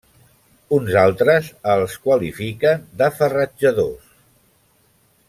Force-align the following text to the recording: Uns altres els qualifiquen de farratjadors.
Uns 0.77 0.95
altres 1.01 1.51
els 1.75 1.97
qualifiquen 2.07 2.89
de 3.03 3.11
farratjadors. 3.19 4.09